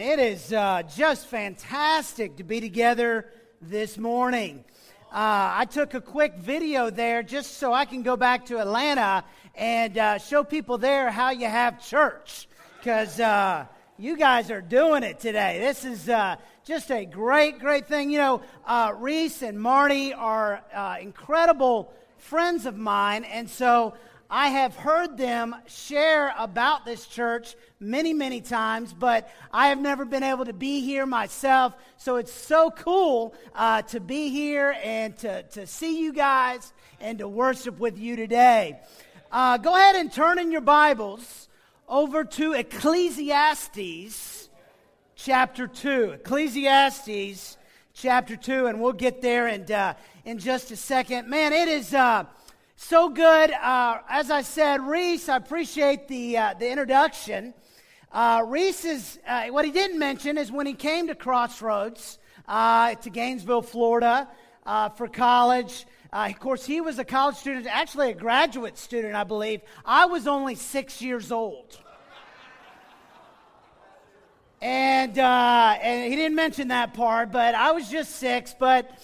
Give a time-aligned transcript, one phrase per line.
[0.00, 3.26] it is uh, just fantastic to be together
[3.60, 4.64] this morning.
[5.12, 9.24] Uh, I took a quick video there just so I can go back to Atlanta
[9.54, 12.48] and uh, show people there how you have church.
[12.78, 13.66] Because uh,
[13.98, 15.58] you guys are doing it today.
[15.58, 18.10] This is uh, just a great, great thing.
[18.10, 20.62] You know, uh, Reese and Marty are
[20.98, 23.94] incredible friends of mine, and so
[24.32, 30.04] I have heard them share about this church many, many times, but I have never
[30.04, 31.74] been able to be here myself.
[31.96, 37.18] So it's so cool uh, to be here and to, to see you guys and
[37.18, 38.78] to worship with you today.
[39.32, 41.48] Uh, go ahead and turn in your Bibles
[41.88, 44.48] over to Ecclesiastes
[45.16, 46.10] chapter 2.
[46.12, 47.56] Ecclesiastes
[47.94, 51.28] chapter 2, and we'll get there and, uh, in just a second.
[51.28, 51.92] Man, it is.
[52.82, 53.52] So good.
[53.52, 57.52] Uh, as I said, Reese, I appreciate the, uh, the introduction.
[58.10, 63.62] Uh, uh, what he didn't mention is when he came to Crossroads uh, to Gainesville,
[63.62, 64.26] Florida
[64.64, 65.84] uh, for college.
[66.10, 69.60] of course, he was a college student, actually a graduate student, I believe.
[69.84, 71.78] I was only six years old.
[74.62, 78.54] And, and he didn't mention that part, but I was just six.
[78.58, 78.98] But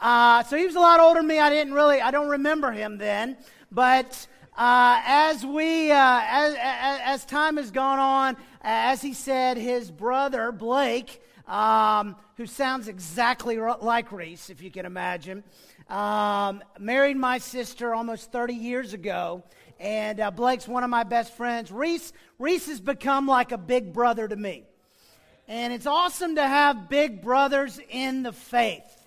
[0.00, 1.38] uh, so he was a lot older than me.
[1.38, 3.36] I didn't really, I don't remember him then.
[3.70, 9.90] But uh, as we, uh, as, as, time has gone on, as he said, his
[9.90, 15.44] brother Blake, um, who sounds exactly like Reese, if you can imagine,
[15.88, 19.42] um, married my sister almost 30 years ago.
[19.78, 21.70] And uh, Blake's one of my best friends.
[21.70, 24.64] Reese, Reese has become like a big brother to me.
[25.46, 28.99] And it's awesome to have big brothers in the faith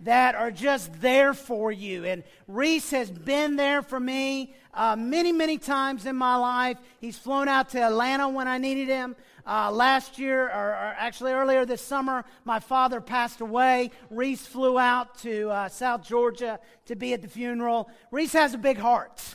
[0.00, 2.04] that are just there for you.
[2.04, 6.78] And Reese has been there for me uh, many, many times in my life.
[7.00, 9.16] He's flown out to Atlanta when I needed him.
[9.46, 13.90] Uh, last year, or, or, actually earlier this summer, my father passed away.
[14.10, 17.90] Reese flew out to uh, South Georgia to be at the funeral.
[18.10, 19.34] Reese has a big heart.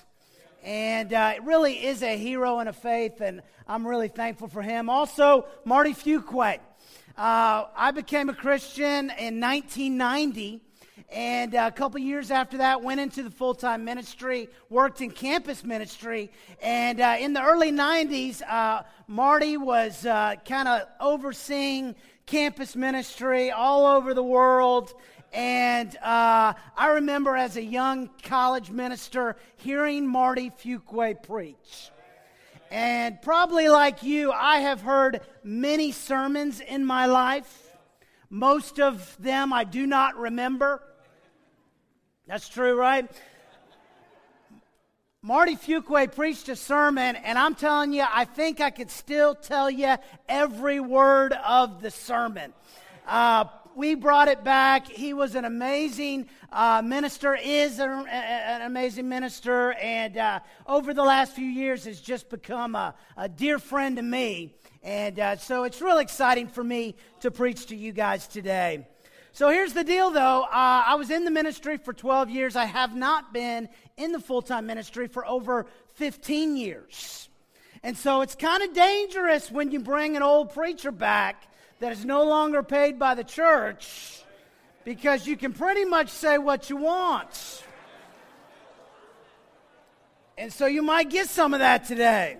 [0.63, 4.61] And uh, it really is a hero in a faith, and I'm really thankful for
[4.61, 4.89] him.
[4.89, 6.59] Also, Marty Fuqua.
[7.17, 10.59] Uh, I became a Christian in 1990.
[11.09, 15.63] And a couple years after that, went into the full time ministry, worked in campus
[15.63, 16.29] ministry.
[16.61, 21.95] And uh, in the early 90s, uh, Marty was uh, kind of overseeing
[22.25, 24.93] campus ministry all over the world.
[25.31, 31.91] And uh, I remember as a young college minister hearing Marty Fuqua preach.
[32.75, 37.71] And probably like you, I have heard many sermons in my life.
[38.29, 40.83] Most of them I do not remember.
[42.27, 43.09] That's true, right?
[45.21, 49.71] Marty Fuqua preached a sermon, and I'm telling you, I think I could still tell
[49.71, 49.95] you
[50.27, 52.53] every word of the sermon.
[53.07, 54.87] Uh, we brought it back.
[54.87, 60.93] He was an amazing uh, minister, is a, a, an amazing minister, and uh, over
[60.93, 64.55] the last few years has just become a, a dear friend to me.
[64.81, 68.87] And uh, so it's really exciting for me to preach to you guys today.
[69.31, 70.43] So here's the deal, though.
[70.43, 72.55] Uh, I was in the ministry for 12 years.
[72.55, 75.65] I have not been in the full time ministry for over
[75.95, 77.27] 15 years.
[77.83, 82.05] And so it's kind of dangerous when you bring an old preacher back that is
[82.05, 84.23] no longer paid by the church
[84.83, 87.63] because you can pretty much say what you want.
[90.37, 92.37] And so you might get some of that today.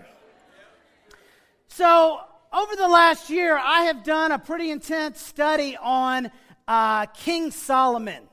[1.68, 2.19] So,
[2.53, 6.31] over the last year, I have done a pretty intense study on
[6.68, 8.24] uh, King Solomon.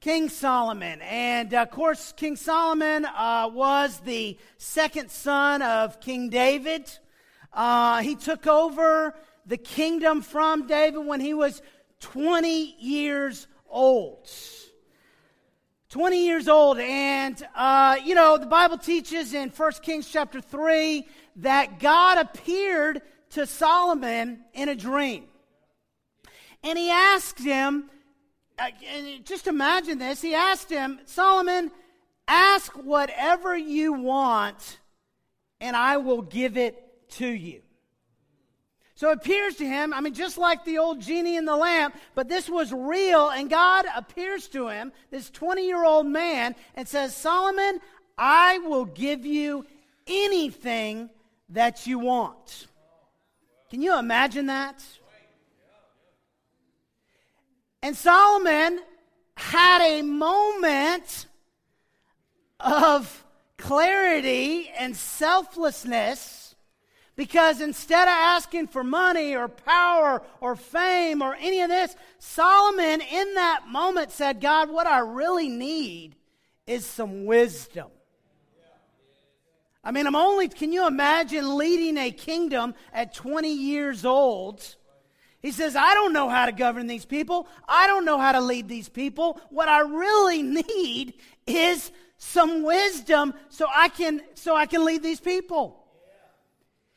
[0.00, 1.00] King Solomon.
[1.02, 6.88] And of course, King Solomon uh, was the second son of King David.
[7.52, 11.62] Uh, he took over the kingdom from David when he was
[12.00, 14.28] 20 years old.
[15.90, 16.78] 20 years old.
[16.78, 23.02] And, uh, you know, the Bible teaches in 1 Kings chapter 3 that God appeared
[23.30, 25.24] to Solomon in a dream.
[26.62, 27.90] And he asked him,
[28.58, 28.70] uh,
[29.24, 31.70] just imagine this, he asked him, Solomon,
[32.26, 34.78] ask whatever you want,
[35.60, 37.62] and I will give it to you.
[38.96, 41.94] So it appears to him, I mean, just like the old genie in the lamp,
[42.14, 46.88] but this was real, and God appears to him, this 20 year old man, and
[46.88, 47.80] says, Solomon,
[48.16, 49.66] I will give you
[50.06, 51.10] anything
[51.50, 52.68] that you want.
[53.68, 54.82] Can you imagine that?
[57.82, 58.80] And Solomon
[59.36, 61.26] had a moment
[62.60, 63.24] of
[63.58, 66.45] clarity and selflessness
[67.16, 73.00] Because instead of asking for money or power or fame or any of this, Solomon
[73.00, 76.14] in that moment said, God, what I really need
[76.66, 77.88] is some wisdom.
[79.82, 84.76] I mean, I'm only, can you imagine leading a kingdom at 20 years old?
[85.40, 87.48] He says, I don't know how to govern these people.
[87.68, 89.40] I don't know how to lead these people.
[89.48, 90.42] What I really
[90.78, 91.14] need
[91.46, 95.85] is some wisdom so I can, so I can lead these people.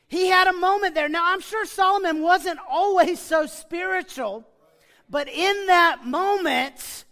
[0.09, 1.07] He had a moment there.
[1.07, 4.43] Now, I'm sure Solomon wasn't always so spiritual,
[5.07, 7.05] but in that moment,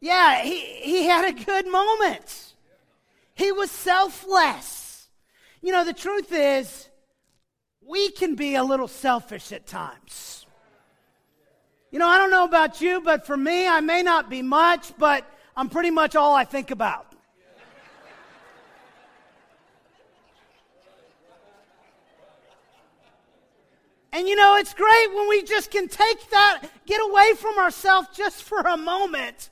[0.00, 2.54] yeah, he, he had a good moment.
[3.34, 5.08] He was selfless.
[5.60, 6.88] You know, the truth is,
[7.84, 10.46] we can be a little selfish at times.
[11.90, 14.92] You know, I don't know about you, but for me, I may not be much,
[14.98, 17.13] but I'm pretty much all I think about.
[24.14, 28.06] And you know, it's great when we just can take that, get away from ourselves
[28.14, 29.50] just for a moment.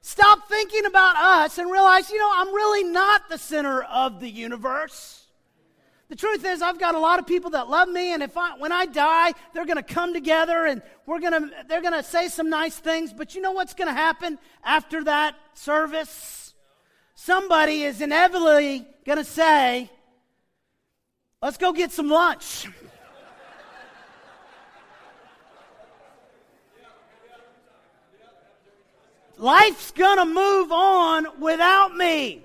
[0.00, 4.30] Stop thinking about us and realize, you know, I'm really not the center of the
[4.30, 5.26] universe.
[6.08, 8.56] The truth is, I've got a lot of people that love me, and if I,
[8.58, 12.04] when I die, they're going to come together and we're going to, they're going to
[12.04, 13.12] say some nice things.
[13.12, 16.54] But you know what's going to happen after that service?
[17.16, 19.90] Somebody is inevitably going to say,
[21.42, 22.68] "Let's go get some lunch."
[29.36, 32.44] Life's going to move on without me.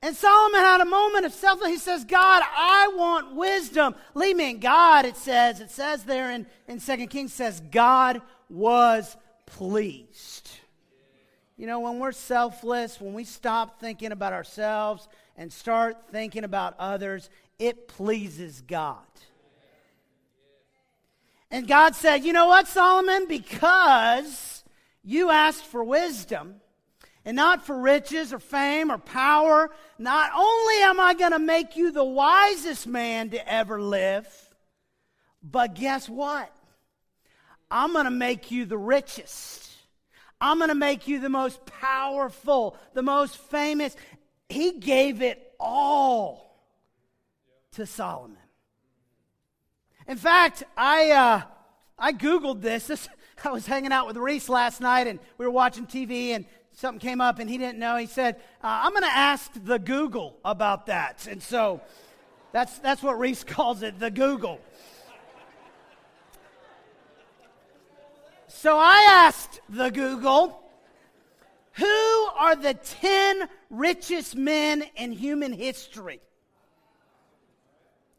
[0.00, 1.60] And Solomon had a moment of self.
[1.64, 3.96] He says, God, I want wisdom.
[4.14, 5.60] Lead me in God, it says.
[5.60, 9.16] It says there in, in 2 Kings, says, God was
[9.46, 10.50] pleased.
[11.56, 16.76] You know, when we're selfless, when we stop thinking about ourselves and start thinking about
[16.78, 17.28] others,
[17.58, 19.02] it pleases God.
[21.50, 23.26] And God said, You know what, Solomon?
[23.26, 24.64] Because
[25.02, 26.56] you asked for wisdom
[27.24, 31.76] and not for riches or fame or power, not only am I going to make
[31.76, 34.26] you the wisest man to ever live,
[35.42, 36.52] but guess what?
[37.70, 39.70] I'm going to make you the richest.
[40.40, 43.94] I'm going to make you the most powerful, the most famous.
[44.48, 46.64] He gave it all
[47.72, 48.36] to Solomon.
[50.08, 51.42] In fact, I, uh,
[51.98, 52.86] I Googled this.
[52.86, 53.08] this.
[53.44, 56.98] I was hanging out with Reese last night and we were watching TV and something
[56.98, 57.96] came up and he didn't know.
[57.96, 61.28] He said, uh, I'm going to ask the Google about that.
[61.30, 61.82] And so
[62.52, 64.60] that's, that's what Reese calls it, the Google.
[68.48, 70.64] So I asked the Google,
[71.72, 76.20] who are the 10 richest men in human history?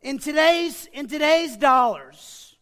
[0.02, 2.56] In today's, in today's dollars,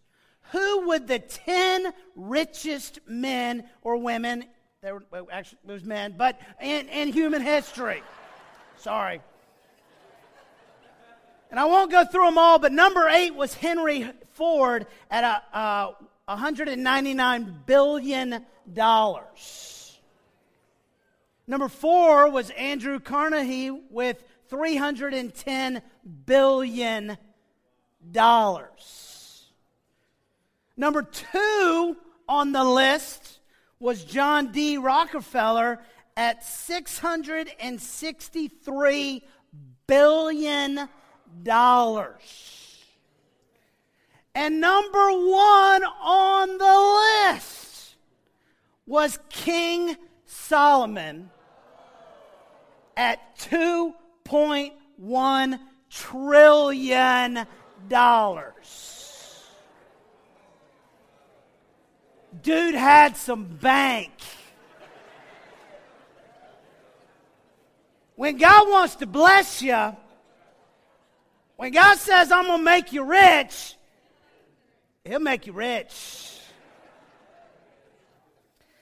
[0.51, 4.45] who would the 10 richest men or women,
[4.81, 8.01] there were, well, actually it was men, but in, in human history,
[8.78, 9.22] sorry.
[11.50, 15.57] And I won't go through them all, but number eight was Henry Ford at a,
[15.57, 15.92] uh,
[16.30, 18.45] $199 billion.
[21.50, 25.81] Number four was Andrew Carnegie with 310
[26.25, 27.24] billion dollars.
[30.75, 31.96] Number two
[32.27, 33.39] on the list
[33.79, 34.77] was John D.
[34.77, 35.79] Rockefeller
[36.15, 39.22] at $663
[39.88, 40.88] billion.
[44.36, 47.96] And number one on the list
[48.86, 51.32] was King Solomon
[52.96, 57.48] at $2.1 trillion
[57.88, 59.43] dollars.
[62.41, 64.12] Dude had some bank.
[68.15, 69.96] When God wants to bless you,
[71.55, 73.75] when God says, I'm going to make you rich,
[75.05, 76.27] He'll make you rich.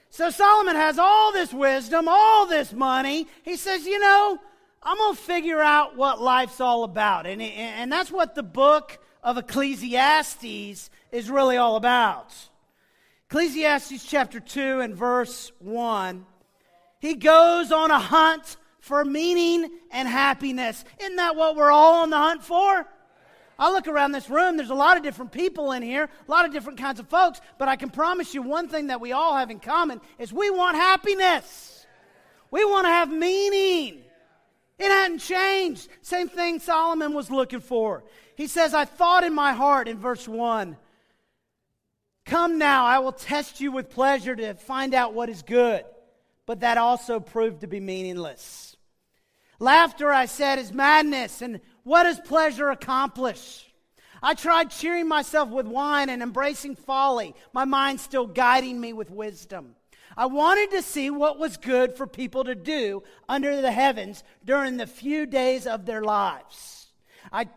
[0.10, 3.28] So Solomon has all this wisdom, all this money.
[3.44, 4.40] He says, You know,
[4.86, 7.26] I'm going to figure out what life's all about.
[7.26, 12.32] And, and that's what the book of Ecclesiastes is really all about.
[13.28, 16.24] Ecclesiastes chapter 2 and verse 1.
[17.00, 20.86] He goes on a hunt for meaning and happiness.
[21.02, 22.86] Isn't that what we're all on the hunt for?
[23.58, 26.46] I look around this room, there's a lot of different people in here, a lot
[26.46, 29.36] of different kinds of folks, but I can promise you one thing that we all
[29.36, 31.88] have in common is we want happiness.
[32.52, 34.05] We want to have meaning.
[34.78, 35.88] It hadn't changed.
[36.02, 38.04] Same thing Solomon was looking for.
[38.36, 40.78] He says, I thought in my heart in verse 1
[42.26, 45.86] Come now, I will test you with pleasure to find out what is good.
[46.46, 48.76] But that also proved to be meaningless.
[49.60, 51.42] Laughter, I said, is madness.
[51.42, 53.66] And what does pleasure accomplish?
[54.22, 59.12] I tried cheering myself with wine and embracing folly, my mind still guiding me with
[59.12, 59.76] wisdom.
[60.18, 64.78] I wanted to see what was good for people to do under the heavens during
[64.78, 66.88] the few days of their lives.
[67.32, 67.48] I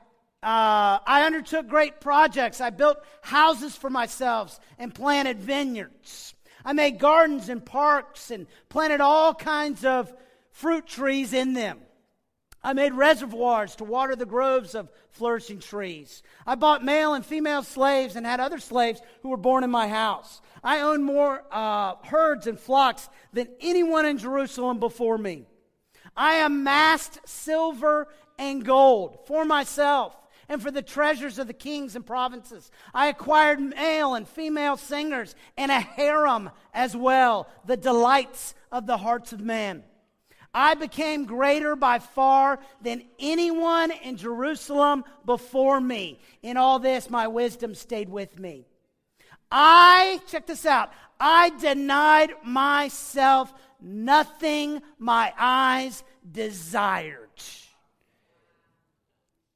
[0.41, 2.61] uh, I undertook great projects.
[2.61, 6.35] I built houses for myself and planted vineyards.
[6.65, 10.15] I made gardens and parks and planted all kinds of
[10.53, 11.81] fruit trees in them.
[12.63, 16.23] I made reservoirs to water the groves of flourishing trees.
[16.47, 19.89] I bought male and female slaves and had other slaves who were born in my
[19.89, 20.41] house.
[20.63, 25.47] I owned more uh, herds and flocks than anyone in Jerusalem before me.
[26.17, 30.17] I amassed silver and gold for myself
[30.49, 32.71] and for the treasures of the kings and provinces.
[32.93, 38.97] I acquired male and female singers and a harem as well, the delights of the
[38.97, 39.85] hearts of man.
[40.55, 46.21] I became greater by far than anyone in Jerusalem before me.
[46.43, 48.67] In all this, my wisdom stayed with me.
[49.51, 50.91] I, check this out,
[51.21, 57.29] I denied myself nothing my eyes desired.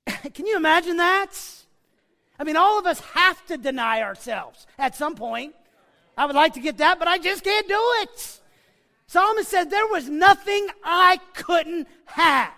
[0.34, 1.30] Can you imagine that?
[2.38, 5.54] I mean, all of us have to deny ourselves at some point.
[6.16, 8.40] I would like to get that, but I just can't do it.
[9.12, 12.54] Solomon said, There was nothing I couldn't have.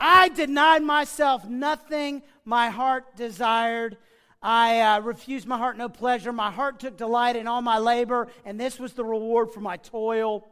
[0.00, 3.98] I denied myself nothing my heart desired.
[4.40, 6.32] I uh, refused my heart no pleasure.
[6.32, 9.76] My heart took delight in all my labor, and this was the reward for my
[9.76, 10.48] toil.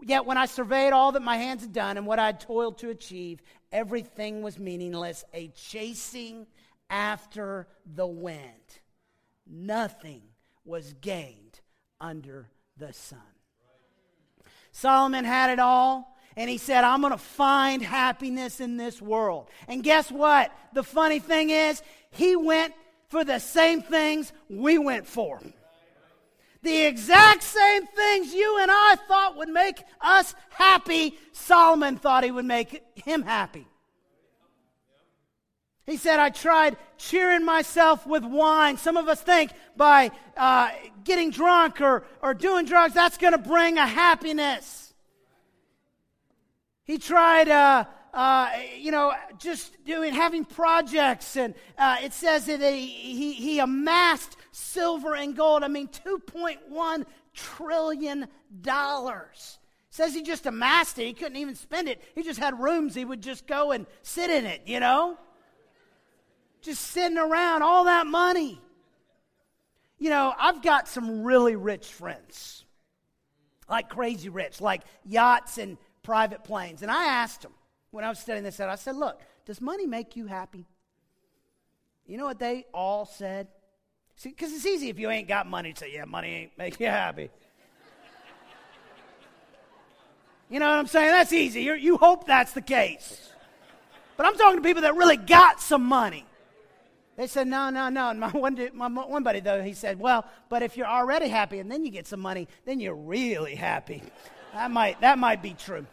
[0.00, 2.78] Yet when I surveyed all that my hands had done and what I had toiled
[2.78, 3.42] to achieve,
[3.72, 6.46] everything was meaningless, a chasing
[6.88, 8.78] after the wind.
[9.44, 10.22] Nothing
[10.64, 11.58] was gained
[12.00, 13.18] under the sun.
[14.72, 19.48] Solomon had it all, and he said, I'm going to find happiness in this world.
[19.68, 20.52] And guess what?
[20.72, 22.74] The funny thing is, he went
[23.08, 25.40] for the same things we went for.
[26.62, 32.30] The exact same things you and I thought would make us happy, Solomon thought he
[32.30, 33.66] would make him happy.
[35.90, 38.76] He said, I tried cheering myself with wine.
[38.76, 40.70] Some of us think by uh,
[41.02, 44.94] getting drunk or, or doing drugs, that's going to bring a happiness.
[46.84, 51.36] He tried, uh, uh, you know, just doing, having projects.
[51.36, 55.64] And uh, it says that he, he, he amassed silver and gold.
[55.64, 57.04] I mean, $2.1
[57.34, 58.28] trillion.
[59.90, 61.06] Says he just amassed it.
[61.06, 62.00] He couldn't even spend it.
[62.14, 65.18] He just had rooms he would just go and sit in it, you know?
[66.62, 68.60] Just sitting around, all that money.
[69.98, 72.64] You know, I've got some really rich friends,
[73.68, 76.82] like crazy rich, like yachts and private planes.
[76.82, 77.52] And I asked them
[77.90, 80.66] when I was studying this out, I said, Look, does money make you happy?
[82.06, 83.48] You know what they all said?
[84.16, 86.80] See, Because it's easy if you ain't got money to say, yeah, money ain't make
[86.80, 87.30] you happy.
[90.50, 91.08] you know what I'm saying?
[91.08, 91.62] That's easy.
[91.62, 93.30] You're, you hope that's the case.
[94.16, 96.26] But I'm talking to people that really got some money.
[97.20, 98.08] They said, no, no, no.
[98.08, 101.58] And my one, my one buddy, though, he said, well, but if you're already happy
[101.58, 104.02] and then you get some money, then you're really happy.
[104.54, 105.86] That might, that might be true.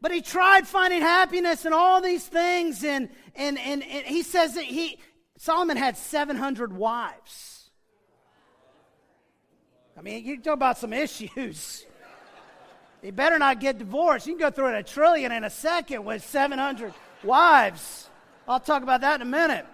[0.00, 4.54] But he tried finding happiness in all these things, and, and, and, and he says
[4.54, 4.98] that he,
[5.36, 7.68] Solomon had 700 wives.
[9.98, 11.84] I mean, you talk about some issues.
[13.02, 14.26] You better not get divorced.
[14.26, 18.08] You can go through it a trillion in a second with 700 wives.
[18.46, 19.66] I'll talk about that in a minute.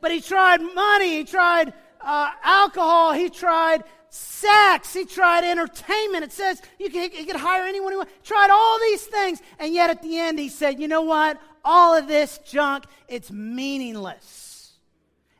[0.00, 6.24] But he tried money, he tried uh, alcohol, he tried sex, he tried entertainment.
[6.24, 8.12] It says you can, he could hire anyone wanted.
[8.22, 11.40] Tried all these things, and yet at the end he said, "You know what?
[11.64, 14.72] All of this junk, it's meaningless.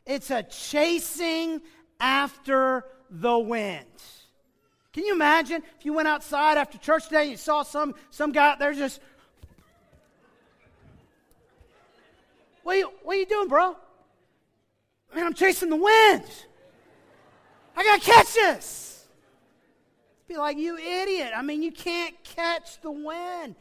[0.05, 1.61] It's a chasing
[1.99, 3.85] after the wind."
[4.93, 8.31] Can you imagine if you went outside after church today and you saw some some
[8.31, 8.99] guy out there just
[12.67, 13.77] What are you, what are you doing, bro?
[15.15, 16.25] Man, I'm chasing the wind.
[17.77, 19.05] I got to catch this.
[20.27, 21.31] Be like, you idiot.
[21.33, 23.55] I mean, you can't catch the wind.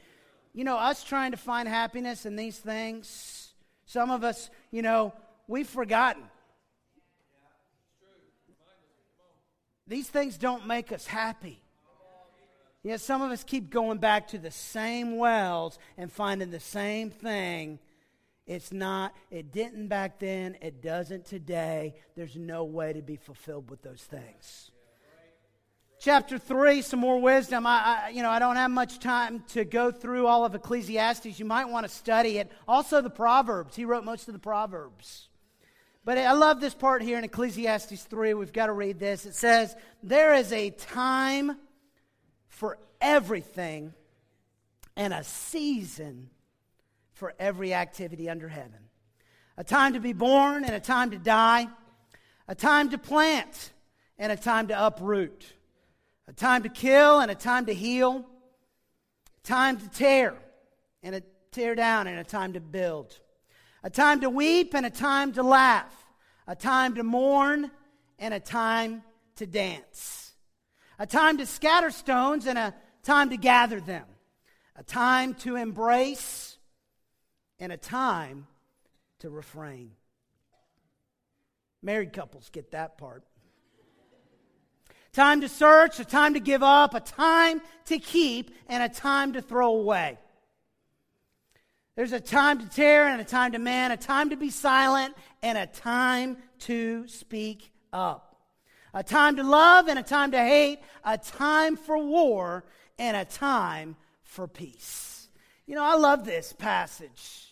[0.54, 5.14] You know, us trying to find happiness in these things, some of us, you know,
[5.46, 6.24] we've forgotten.
[9.86, 11.62] these things don't make us happy.
[12.82, 17.10] Yet some of us keep going back to the same wells and finding the same
[17.10, 17.78] thing.
[18.46, 21.94] It's not, it didn't back then, it doesn't today.
[22.14, 24.70] There's no way to be fulfilled with those things.
[25.98, 27.66] Chapter 3, some more wisdom.
[27.66, 31.38] I, I, you know, I don't have much time to go through all of Ecclesiastes.
[31.40, 32.52] You might want to study it.
[32.68, 33.74] Also, the Proverbs.
[33.74, 35.28] He wrote most of the Proverbs.
[36.04, 38.34] But I love this part here in Ecclesiastes 3.
[38.34, 39.26] We've got to read this.
[39.26, 41.56] It says, There is a time
[42.46, 43.92] for everything
[44.96, 46.30] and a season
[47.16, 48.88] for every activity under heaven.
[49.58, 51.68] A time to be born and a time to die,
[52.46, 53.72] a time to plant
[54.18, 55.52] and a time to uproot,
[56.28, 58.24] a time to kill and a time to heal,
[59.44, 60.34] a time to tear
[61.02, 63.18] and a tear down and a time to build,
[63.82, 65.94] a time to weep and a time to laugh,
[66.46, 67.70] a time to mourn
[68.18, 69.02] and a time
[69.34, 70.26] to dance
[70.98, 74.04] a time to scatter stones and a time to gather them,
[74.76, 76.55] a time to embrace
[77.58, 78.46] and a time
[79.20, 79.92] to refrain.
[81.82, 83.24] Married couples get that part.
[85.12, 89.32] Time to search, a time to give up, a time to keep, and a time
[89.32, 90.18] to throw away.
[91.94, 95.14] There's a time to tear and a time to mend, a time to be silent
[95.42, 98.26] and a time to speak up
[98.96, 102.64] a time to love and a time to hate, a time for war
[102.98, 105.28] and a time for peace.
[105.66, 107.45] You know, I love this passage.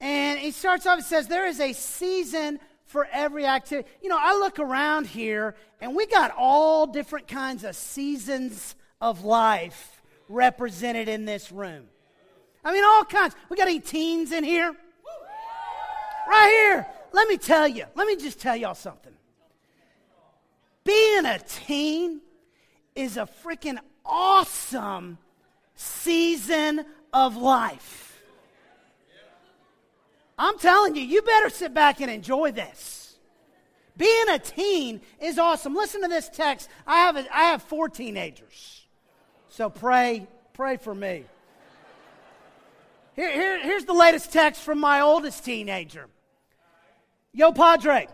[0.00, 2.58] And he starts off, and says, There is a season
[2.90, 3.88] for every activity.
[4.02, 9.24] You know, I look around here and we got all different kinds of seasons of
[9.24, 11.84] life represented in this room.
[12.64, 13.34] I mean, all kinds.
[13.48, 14.74] We got any teens in here?
[16.28, 16.86] Right here.
[17.12, 19.12] Let me tell you, let me just tell y'all something.
[20.84, 22.20] Being a teen
[22.94, 25.18] is a freaking awesome
[25.74, 28.09] season of life.
[30.40, 33.18] I'm telling you, you better sit back and enjoy this.
[33.98, 35.74] Being a teen is awesome.
[35.74, 36.70] Listen to this text.
[36.86, 38.86] I have, a, I have four teenagers.
[39.50, 41.26] So pray, pray for me.
[43.14, 46.08] Here, here, here's the latest text from my oldest teenager.
[47.34, 48.08] Yo, Padre.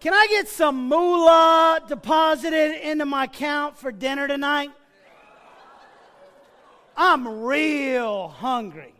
[0.00, 4.70] Can I get some moolah deposited into my account for dinner tonight?
[7.02, 8.92] I'm real hungry.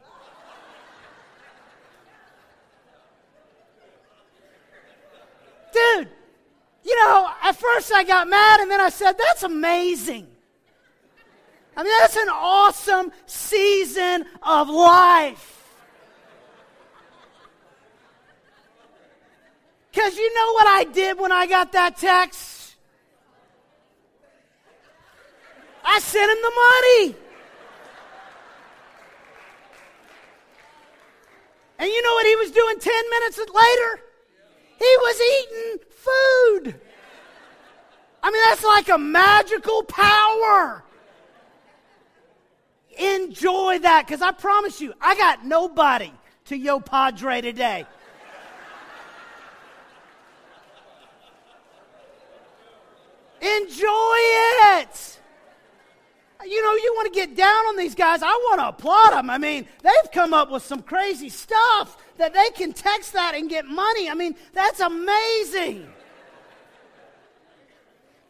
[5.71, 6.09] Dude,
[6.83, 10.27] you know, at first I got mad and then I said, that's amazing.
[11.77, 15.79] I mean, that's an awesome season of life.
[19.93, 22.77] Because you know what I did when I got that text?
[25.85, 27.30] I sent him the money.
[31.81, 34.03] And you know what he was doing 10 minutes later?
[34.79, 36.81] He was eating food.
[38.23, 40.85] I mean, that's like a magical power.
[42.99, 46.13] Enjoy that because I promise you, I got nobody
[46.47, 47.87] to Yo Padre today.
[53.41, 54.17] Enjoy
[54.77, 55.20] it.
[56.45, 58.23] You know, you want to get down on these guys.
[58.23, 59.29] I want to applaud them.
[59.29, 63.49] I mean, they've come up with some crazy stuff that they can text that and
[63.49, 64.09] get money.
[64.09, 65.87] I mean, that's amazing.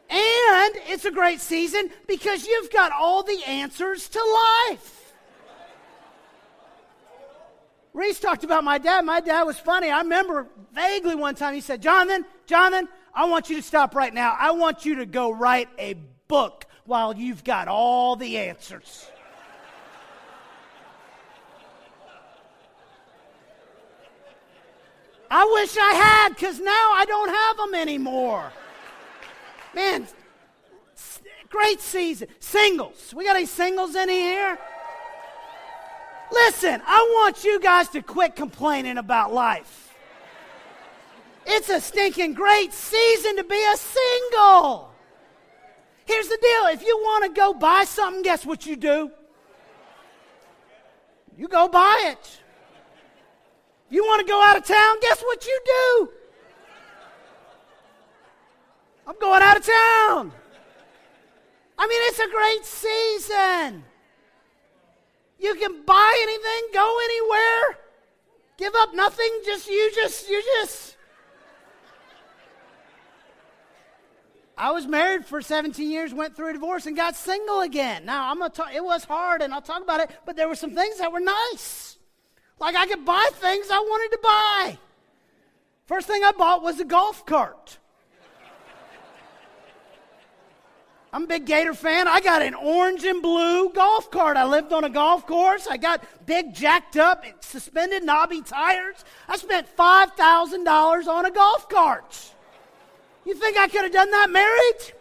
[0.09, 5.15] And it's a great season because you've got all the answers to life.
[7.93, 9.05] Reese talked about my dad.
[9.05, 9.91] My dad was funny.
[9.91, 14.13] I remember vaguely one time he said, Jonathan, Jonathan, I want you to stop right
[14.13, 14.37] now.
[14.39, 15.95] I want you to go write a
[16.27, 19.07] book while you've got all the answers.
[25.31, 28.53] I wish I had because now I don't have them anymore.
[29.73, 30.09] Man,
[31.49, 32.27] great season.
[32.41, 33.15] Singles.
[33.15, 34.59] We got any singles in here?
[36.33, 39.95] Listen, I want you guys to quit complaining about life.
[41.47, 44.91] It's a stinking great season to be a single.
[46.11, 49.11] Here's the deal if you want to go buy something, guess what you do?
[51.37, 52.41] You go buy it.
[53.89, 56.11] You want to go out of town, guess what you do?
[59.07, 60.33] I'm going out of town.
[61.79, 63.85] I mean, it's a great season.
[65.39, 67.81] You can buy anything, go anywhere
[68.61, 70.95] Give up nothing, just you just, you just.
[74.61, 78.05] I was married for 17 years, went through a divorce, and got single again.
[78.05, 80.55] Now, I'm gonna talk, it was hard, and I'll talk about it, but there were
[80.55, 81.97] some things that were nice.
[82.59, 84.79] Like I could buy things I wanted to buy.
[85.87, 87.79] First thing I bought was a golf cart.
[91.15, 92.07] I'm a big Gator fan.
[92.07, 94.37] I got an orange and blue golf cart.
[94.37, 95.69] I lived on a golf course.
[95.71, 99.07] I got big, jacked up, suspended, knobby tires.
[99.27, 102.35] I spent $5,000 on a golf cart.
[103.31, 104.93] You think I could have done that married?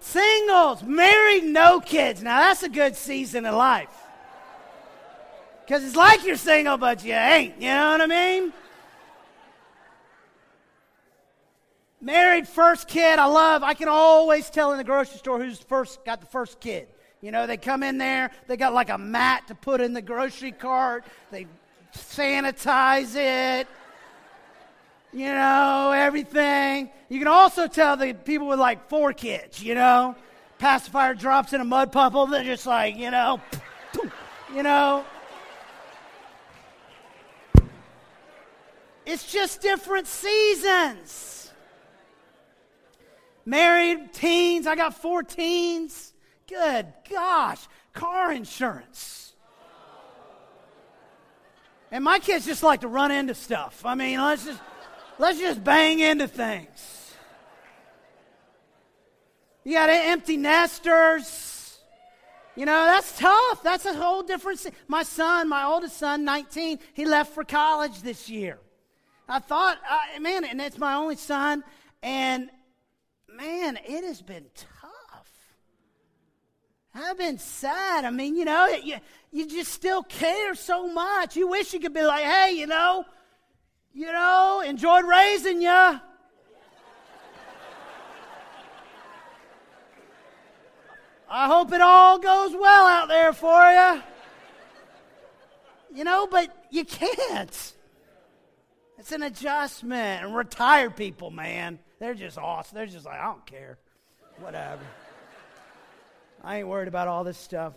[0.00, 2.22] Singles, married, no kids.
[2.22, 3.90] Now that's a good season of life.
[5.66, 7.60] Because it's like you're single, but you ain't.
[7.60, 8.54] You know what I mean?
[12.00, 13.62] Married, first kid, I love.
[13.62, 16.88] I can always tell in the grocery store who's first got the first kid.
[17.22, 20.02] You know, they come in there, they got like a mat to put in the
[20.02, 21.46] grocery cart, they
[21.94, 23.66] sanitize it,
[25.12, 26.90] you know, everything.
[27.08, 30.14] You can also tell the people with like four kids, you know,
[30.58, 33.40] pacifier drops in a mud puddle, they're just like, you know,
[34.54, 35.04] you know.
[39.06, 41.45] It's just different seasons.
[43.46, 46.12] Married, teens, I got four teens.
[46.48, 49.34] Good gosh, car insurance.
[51.92, 53.86] And my kids just like to run into stuff.
[53.86, 54.60] I mean, let's just
[55.18, 57.14] let's just bang into things.
[59.64, 61.78] You got empty nesters.
[62.56, 63.62] You know, that's tough.
[63.62, 64.66] That's a whole different.
[64.88, 68.58] My son, my oldest son, 19, he left for college this year.
[69.28, 69.78] I thought,
[70.20, 71.64] man, and it's my only son,
[72.02, 72.48] and
[73.36, 74.92] man, it has been tough.
[76.94, 78.04] I've been sad.
[78.04, 78.96] I mean, you know, you,
[79.30, 81.36] you just still care so much.
[81.36, 83.04] You wish you could be like, hey, you know,
[83.92, 86.00] you know, enjoyed raising you.
[91.28, 94.02] I hope it all goes well out there for you.
[95.94, 97.74] You know, but you can't.
[98.98, 100.24] It's an adjustment.
[100.24, 102.76] And retired people, man, they're just awesome.
[102.76, 103.78] They're just like, I don't care.
[104.38, 104.82] Whatever.
[106.44, 107.72] I ain't worried about all this stuff.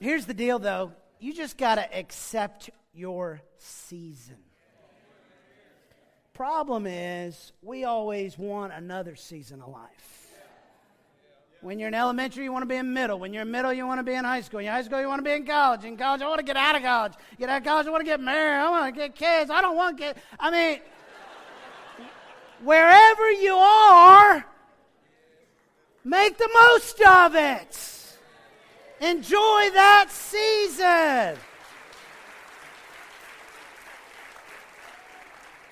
[0.00, 0.92] Here's the deal, though.
[1.20, 4.36] You just got to accept your season.
[6.32, 10.14] Problem is, we always want another season of life.
[11.60, 13.18] When you're in elementary, you want to be in middle.
[13.18, 14.60] When you're in middle, you want to be in high school.
[14.60, 15.84] In high school, you want to be in college.
[15.84, 17.12] In college, I want to get out of college.
[17.38, 18.60] Get out of college, I want to get married.
[18.60, 19.50] I want to get kids.
[19.50, 20.18] I don't want to get.
[20.38, 20.80] I mean,
[22.64, 24.44] wherever you are,
[26.04, 27.78] make the most of it.
[29.00, 31.38] Enjoy that season.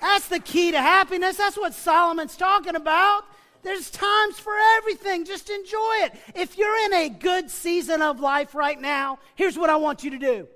[0.01, 1.37] That's the key to happiness.
[1.37, 3.23] That's what Solomon's talking about.
[3.63, 5.23] There's times for everything.
[5.23, 6.13] Just enjoy it.
[6.35, 10.11] If you're in a good season of life right now, here's what I want you
[10.11, 10.47] to do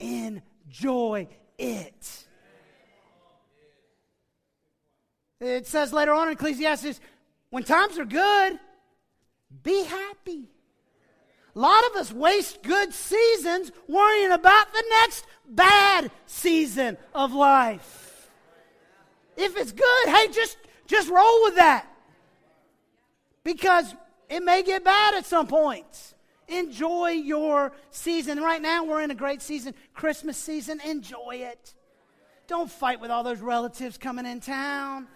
[0.00, 2.26] enjoy it.
[5.40, 7.00] It says later on in Ecclesiastes,
[7.48, 8.58] when times are good,
[9.62, 10.48] be happy.
[11.56, 18.30] A lot of us waste good seasons worrying about the next bad season of life.
[19.36, 21.86] If it's good, hey, just, just roll with that
[23.42, 23.94] because
[24.28, 26.14] it may get bad at some point.
[26.46, 28.40] Enjoy your season.
[28.40, 30.80] Right now, we're in a great season, Christmas season.
[30.80, 31.74] Enjoy it.
[32.46, 35.08] Don't fight with all those relatives coming in town.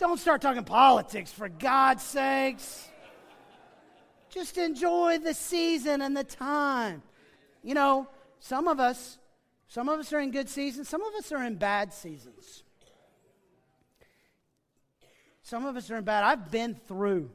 [0.00, 2.88] Don't start talking politics, for God's sakes.
[4.30, 7.02] Just enjoy the season and the time.
[7.62, 8.08] You know,
[8.38, 9.18] some of us,
[9.68, 12.62] some of us are in good seasons, some of us are in bad seasons.
[15.42, 16.24] Some of us are in bad.
[16.24, 17.30] I've been through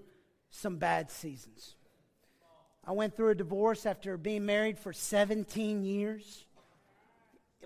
[0.50, 1.76] some bad seasons.
[2.84, 6.46] I went through a divorce after being married for 17 years.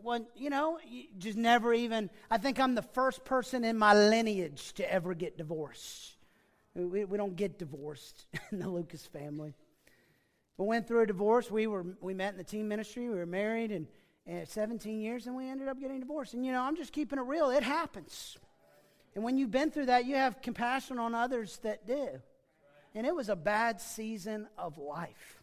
[0.04, 3.94] Wasn't, you know, you just never even, I think I'm the first person in my
[3.94, 6.16] lineage to ever get divorced.
[6.76, 9.54] We, we don't get divorced in the Lucas family.
[10.58, 11.50] We went through a divorce.
[11.50, 13.10] We, were, we met in the teen ministry.
[13.10, 13.88] We were married and,
[14.28, 16.34] and 17 years, and we ended up getting divorced.
[16.34, 17.50] And, you know, I'm just keeping it real.
[17.50, 18.38] It happens.
[19.16, 22.22] And when you've been through that, you have compassion on others that do.
[22.94, 25.39] And it was a bad season of life.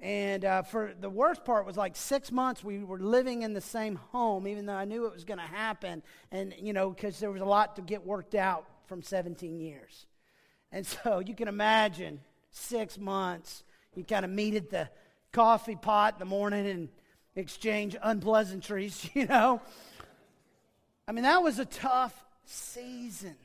[0.00, 3.60] And uh, for the worst part was like six months we were living in the
[3.60, 6.02] same home, even though I knew it was going to happen.
[6.32, 10.06] And, you know, because there was a lot to get worked out from 17 years.
[10.72, 13.62] And so you can imagine six months,
[13.94, 14.88] you kind of meet at the
[15.32, 16.88] coffee pot in the morning and
[17.36, 19.60] exchange unpleasantries, you know.
[21.06, 23.36] I mean, that was a tough season.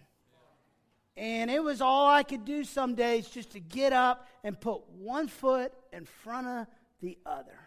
[1.16, 4.88] And it was all I could do some days just to get up and put
[4.90, 6.68] one foot in front of
[7.02, 7.60] the other.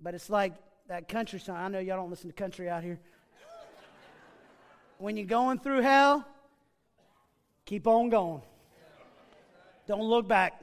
[0.00, 0.54] But it's like
[0.88, 1.56] that country song.
[1.56, 3.00] I know y'all don't listen to country out here.
[4.98, 6.24] when you're going through hell,
[7.66, 8.42] keep on going.
[9.86, 10.62] Don't look back.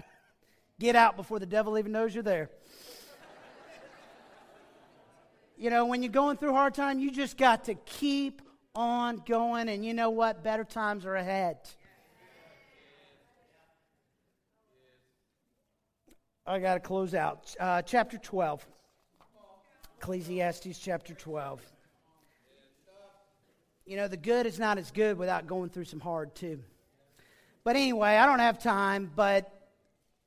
[0.80, 2.50] Get out before the devil even knows you're there.
[5.58, 8.42] you know, when you're going through hard time, you just got to keep
[8.74, 10.44] on going, and you know what?
[10.44, 11.58] Better times are ahead.
[16.46, 17.56] I got to close out.
[17.60, 18.66] Uh, chapter 12.
[19.98, 21.62] Ecclesiastes chapter 12.
[23.86, 26.60] You know, the good is not as good without going through some hard, too.
[27.64, 29.52] But anyway, I don't have time, but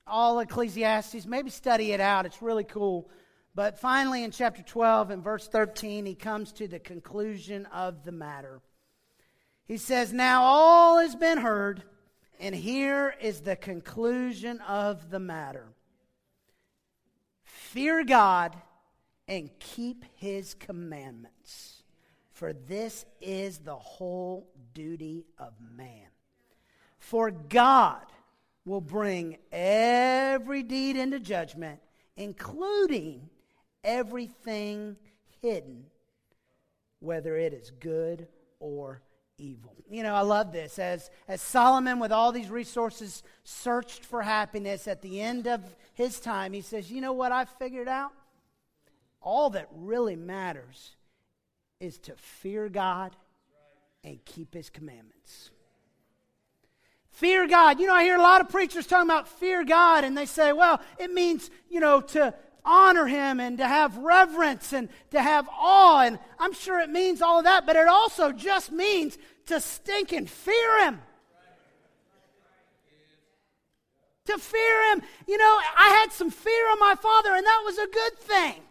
[0.06, 2.26] all Ecclesiastes, maybe study it out.
[2.26, 3.10] It's really cool.
[3.56, 8.12] But finally, in chapter 12 and verse 13, he comes to the conclusion of the
[8.12, 8.60] matter.
[9.66, 11.82] He says, Now all has been heard,
[12.38, 15.74] and here is the conclusion of the matter
[17.74, 18.54] Fear God
[19.26, 21.82] and keep his commandments,
[22.30, 26.06] for this is the whole duty of man.
[27.00, 28.04] For God
[28.64, 31.80] will bring every deed into judgment,
[32.16, 33.28] including
[33.82, 34.94] everything
[35.42, 35.86] hidden,
[37.00, 38.28] whether it is good
[38.60, 39.02] or
[39.38, 39.74] evil.
[39.90, 40.78] You know, I love this.
[40.78, 45.60] As, as Solomon, with all these resources, searched for happiness at the end of
[45.94, 48.12] his time, he says, You know what I figured out?
[49.20, 50.96] All that really matters
[51.80, 53.16] is to fear God
[54.02, 55.50] and keep his commandments.
[57.10, 57.78] Fear God.
[57.78, 60.52] You know, I hear a lot of preachers talking about fear God, and they say,
[60.52, 65.48] well, it means, you know, to honor him and to have reverence and to have
[65.50, 66.00] awe.
[66.00, 70.12] And I'm sure it means all of that, but it also just means to stink
[70.12, 71.00] and fear him.
[74.26, 75.02] To fear him.
[75.28, 78.62] You know, I had some fear of my father, and that was a good thing.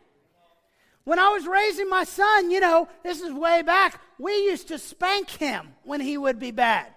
[1.04, 4.80] When I was raising my son, you know, this is way back, we used to
[4.80, 6.88] spank him when he would be bad.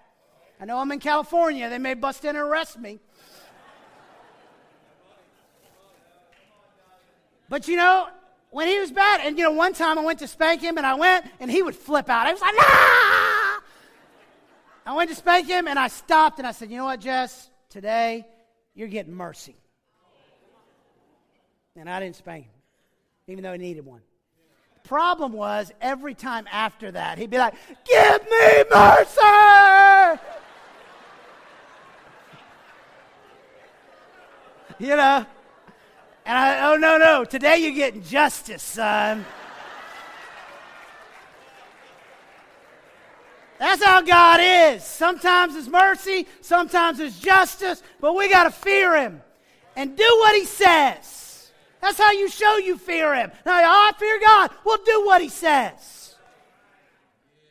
[0.61, 1.69] I know I'm in California.
[1.69, 3.01] They may bust in and arrest me.
[7.49, 8.09] But you know,
[8.51, 10.87] when he was bad, and you know, one time I went to spank him and
[10.87, 12.27] I went and he would flip out.
[12.27, 13.63] I was like, ah!
[14.87, 17.51] I went to spank him and I stopped and I said, you know what, Jess?
[17.69, 18.27] Today,
[18.75, 19.57] you're getting mercy.
[21.75, 22.53] And I didn't spank him,
[23.27, 24.01] even though he needed one.
[24.83, 27.55] The problem was, every time after that, he'd be like,
[27.85, 29.21] give me mercy!
[34.79, 35.27] you know?
[36.27, 39.25] And I, oh, no, no, today you're getting justice, son.
[43.61, 44.83] That's how God is.
[44.83, 49.23] Sometimes it's mercy, sometimes it's justice, but we got to fear Him
[49.77, 51.53] and do what He says.
[51.81, 53.31] That's how you show you fear Him.
[53.47, 54.51] Now, I fear God.
[54.65, 56.17] Well, do what He says.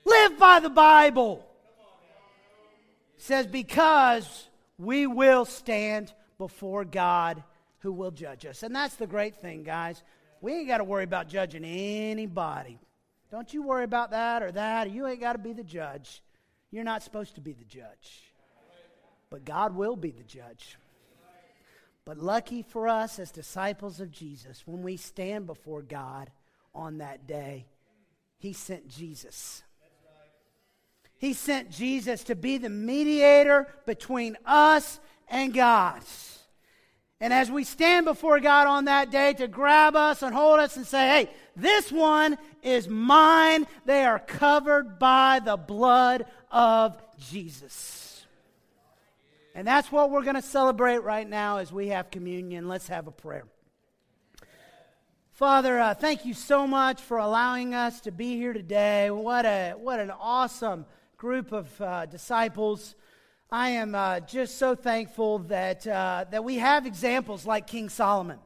[0.04, 1.48] Live by the Bible.
[3.16, 7.42] It says, because we will stand before God
[7.86, 8.64] who will judge us.
[8.64, 10.04] And that's the great thing, guys.
[10.42, 12.80] We ain't got to worry about judging anybody.
[13.32, 14.92] Don't you worry about that or that.
[14.92, 16.22] You ain't got to be the judge.
[16.72, 18.34] You're not supposed to be the judge.
[19.30, 20.78] But God will be the judge.
[22.06, 26.30] But lucky for us as disciples of Jesus, when we stand before God
[26.74, 27.66] on that day,
[28.38, 29.64] He sent Jesus.
[31.18, 36.02] He sent Jesus to be the mediator between us and God.
[37.22, 40.76] And as we stand before God on that day to grab us and hold us
[40.76, 48.26] and say, hey, this one is mine, they are covered by the blood of Jesus.
[49.54, 52.68] And that's what we're going to celebrate right now as we have communion.
[52.68, 53.46] Let's have a prayer.
[55.32, 59.10] Father, uh, thank you so much for allowing us to be here today.
[59.12, 60.86] What, a, what an awesome
[61.18, 62.96] group of uh, disciples.
[63.52, 68.40] I am uh, just so thankful that, uh, that we have examples like King Solomon,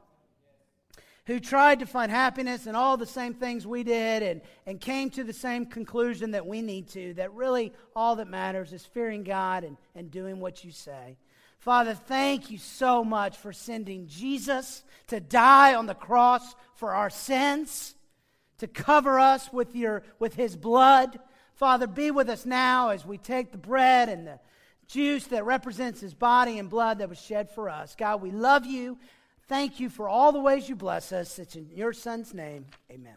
[1.25, 5.09] who tried to find happiness in all the same things we did and, and came
[5.11, 9.23] to the same conclusion that we need to, that really all that matters is fearing
[9.23, 11.17] God and, and doing what you say.
[11.59, 17.09] Father, thank you so much for sending Jesus to die on the cross for our
[17.09, 17.95] sins,
[18.57, 21.19] to cover us with, your, with his blood.
[21.55, 24.39] Father, be with us now as we take the bread and the
[24.89, 27.95] juice that represents his body and blood that was shed for us.
[27.97, 28.97] God, we love you.
[29.47, 31.39] Thank you for all the ways you bless us.
[31.39, 32.65] It's in your son's name.
[32.91, 33.15] Amen.